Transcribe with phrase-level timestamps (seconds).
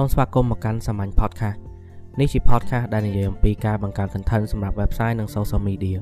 [0.00, 1.58] សូមស្វាគមន៍មកកាន់សាមញ្ញ podcast
[2.20, 5.98] នេះជា podcast ដែលនិយាយអំពីការបង្កើត content សម្រាប់ website និង social media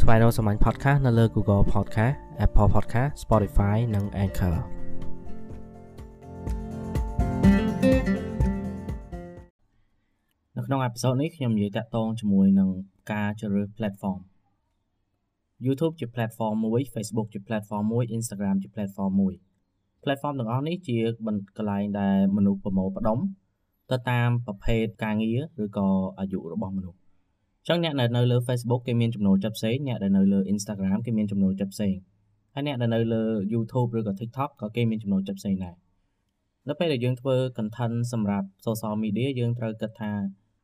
[0.00, 2.14] ស្វែងរកសាមញ្ញ podcast នៅលើ Google Podcast
[2.44, 4.56] Apple Podcast Spotify និង Anchor
[10.56, 12.68] នៅក្នុងអេពីសូតនេះខ្ញុំនិយាយតាក់ទងជាមួយនឹង
[13.12, 14.20] ការជ្រើសរើស platform
[15.66, 19.34] YouTube ជា platform មួយ Facebook ជា platform មួយ Instagram ជា platform មួយ
[20.04, 20.96] platform ទាំងអស់នេះជា
[21.56, 23.18] កន្លែងដែលមនុស្សប្រមូលផ្ដុំ
[23.90, 31.94] ទៅតាមប្រភេទការងារឬក៏អាយុរបស់មនុស្សអញ្ចឹងអ្នកនៅលើ Facebook គេមានចំណូលចិត្តផ្សេងអ្នកដែលនៅលើ Instagram គេមានចំណូលចិត្តផ្សេង
[32.54, 35.76] ហើយអ្នកដែលនៅលើ YouTube ឬក៏ TikTok ក៏គេមានចំណូលចិត្តផ្សេងដែរ
[36.68, 40.12] នៅពេលដែលយើងធ្វើ content សម្រាប់ social media យើងត្រូវគិតថា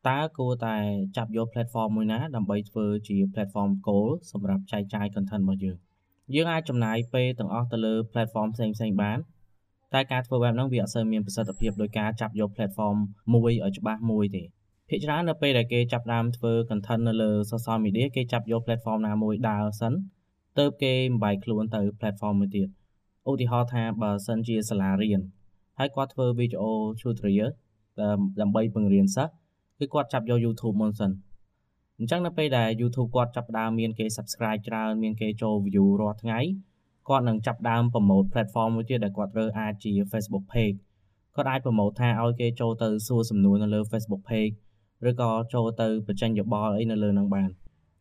[0.09, 0.77] តើគួរតែ
[1.17, 5.77] ចាប់យក platform មួយណាដើម្បីធ្វើជា platform goal សម្រាប់ចែកចាយ content របស់យើង
[6.35, 9.19] យើងអាចចំណាយពេលទាំងអស់ទៅលើ platform ផ្សេងផ្សេងបាន
[9.95, 12.97] តែការធ្វើបែបហ្នឹងវាអត់សូវមានប្រសិទ្ធភាពដោយការចាប់យក platform
[13.35, 14.43] មួយឲ្យច្បាស់មួយទេ
[14.89, 19.93] ភាគច្រើននៅពេលដែលគេចាប់ដើមធ្វើ content នៅលើ social media គេចាប់យក platform ណាមួយដើរសិន
[20.59, 22.69] ទៅគេបំបែកខ្លួនទៅ platform មួយទៀត
[23.29, 25.21] ឧទាហរណ៍ថាបើសិនជាសាលារៀន
[25.79, 26.65] ហើយគាត់ធ្វើ video
[27.01, 27.51] tutorial
[28.41, 29.33] ដើម្បីបង្រៀនសិស្ស
[29.79, 31.11] គឺគាត់ចាប់យក YouTube មុនសិន
[31.99, 36.41] អញ្ចឹងនៅពេលដែល YouTube គាត់ចាប់ផ្ដើមមានគេ subscribe ច្រើនមានគេចូល view រាល់ថ្ងៃ
[37.09, 40.77] គាត់នឹងចាប់ដើម promote platform មួយទៀតដែលគាត់រើសអាចជា Facebook page
[41.37, 44.55] គាត់អាច promote ថាឲ្យគេចូលទៅសួរសំណួរនៅលើ Facebook page
[45.09, 47.51] ឬក៏ចូលទៅបញ្ចេញយោបល់អីនៅលើនឹងបាន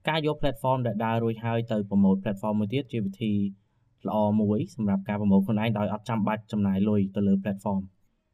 [0.08, 3.34] ការយក platform ដែលដើររួចហើយទៅ promote platform មួយទៀតជាវិធី
[4.08, 7.82] ល្អមួយសម្រាប់ការ promote ខ្លួនឯងដោយអត់ចាំបាច់ចំណាយលុយទៅលើ platform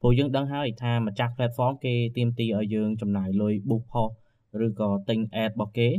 [0.02, 4.14] ព្រោះយើងដឹងហើយថាម្ចាស់ platform គេទាមទារឲ្យយើងចំណាយលុយ book post
[4.66, 5.90] ឬក៏ទិញ ad របស់គេ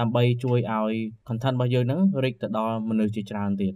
[0.00, 0.94] ដើម្បីជួយឲ្យ
[1.28, 3.74] content របស់យើងហ្នឹងរីកទៅដល់មនុស្សជាច្រើនទៀត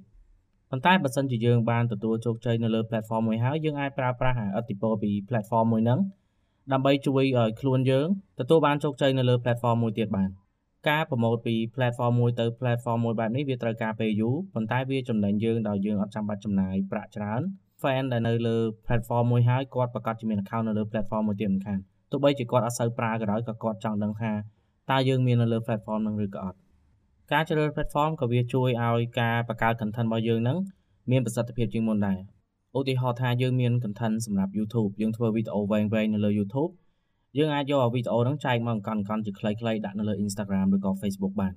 [0.70, 6.00] ប៉ុន្តែបើសិនជាយើងបានទទួលជោគជ័យនៅលើ platform មួយហើយយើងអាចប្រើប្រាស់ឥទ្ធិពលពី platform មួយហ្នឹង
[6.72, 8.06] ដើម្បីជួយឲ្យខ្លួនយើង
[8.40, 10.30] ទទួលបានជោគជ័យនៅលើ platform មួយទៀតបាន
[10.88, 17.40] ការប្រម៉ូទពី platform មួយទៅ platform មួយបែបនេះវាត្រូវការពេលយូរប៉ុន្តែវាចំណេញយើងដោយយើងអត់ចាំបាច់ចំណាយប្រាក់ច្រើន
[17.82, 21.78] fan ដែលនៅលើ platform មួយហើយគាត់ប្រកាសជាមាន account នៅលើ platform មួយទៀតមិនខាន
[22.10, 24.32] ទោះបីជាគាត់អត់សូវប្រើក៏ដោយក៏គាត់ចង់ដឹងថា
[24.90, 26.58] តើយើងមាននៅលើ platform ហ្នឹងឬក៏អត់
[27.32, 30.58] ការជ្រើសរើស platform ក៏វាជួយឲ្យការបង្កើត content របស់យើងហ្នឹង
[31.10, 32.18] មានប្រសិទ្ធភាពជាងមុនដែរ
[32.78, 36.70] ឧទាហរណ៍ថាយើងមាន content សម្រាប់ YouTube យើងធ្វើវីដេអូវែងៗនៅលើ YouTube
[37.38, 41.52] យើងអាចយកវីដេអូហ្នឹងចែកមកអង្កត់អង្កត់ជាខ្លីៗដាក់នៅលើ Instagram ឬក៏ Facebook បាន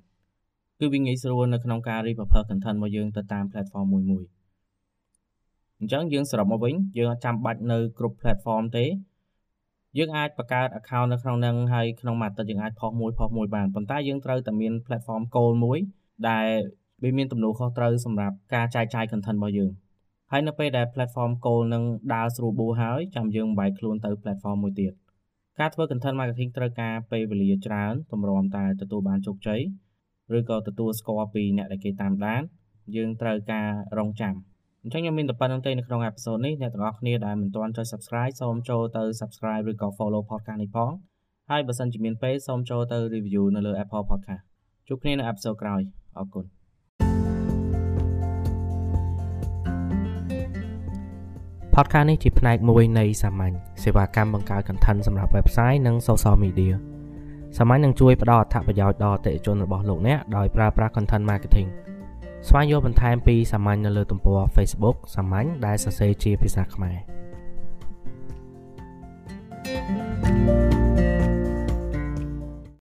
[0.80, 4.24] គឺវាងាយស្រួលនៅក្នុងការ repurpose content របស់យើងទៅតាម platform មួយមួយ
[5.78, 8.84] អញ្ចឹងយើងសរុបមកវិញយើងអត់ចាំបាច់នៅគ្រប់ platform ទេ
[9.98, 15.78] យើងអាចបង្កើត account នៅក្នុងនឹងហើយក្នុងមួយអាទិត្យយើងអាចផុសមួយផុសមួយបានប៉ុន្តែយើងត្រូវតែមាន platform goal មួយ
[16.28, 16.48] ដែល
[17.02, 19.70] វាមានទំនួលខុសត្រូវសម្រាប់ការចែកចាយ content របស់យើង
[20.30, 21.82] ហើយនៅពេលដែល platform goal នឹង
[22.14, 24.92] ដើរស្រួលបួរហើយចាំយើងបែកខ្លួនទៅ platform មួយទៀត
[25.58, 29.60] ការធ្វើ content marketing ត្រូវការពេលវេលាច្រើនតម្រាំតែទទួលបានជោគជ័យ
[30.38, 32.42] ឬក៏ទទួលស្គាល់ពីអ្នកដែលគេតាមដាន
[32.96, 33.68] យើងត្រូវការ
[33.98, 34.34] រងចាំ
[34.84, 40.90] អញ្ចឹងខ្ញុំមានតែប៉ុណ្្នឹងទេនៅក្នុងអេពីសូតនេះអ្នកទាំងអស់គ្នាដែលមិនទាន់ចុច Subscribe សូមចូលទៅ Subscribe ឬក៏ Follow podcast នេះផង
[41.50, 44.42] ហើយបើសិនជាមានពេលសូមចូលទៅ Review នៅលើ Apple Podcast
[44.88, 45.80] ជួបគ្នានៅអេពីសូតក្រោយ
[46.18, 46.44] អរគុណ
[51.74, 56.74] podcast នេះជាផ្នែកមួយនៃសាមញ្ញសេវាកម្មបង្កើត content សម្រាប់ website និង social media
[57.56, 61.68] សាមញ្ញនឹងជួយផ្ដល់អត្ថប្រយោជន៍ដល់អតិថិជនរបស់លោកអ្នកដោយប្រើប្រាស់ content marketing
[62.48, 67.19] ស្វែងយល់បន្ថែមពីសាមញ្ញនៅលើទំព័រ Facebook សាមញ្ញដែលសរសេរជាភាសាខ្មែរ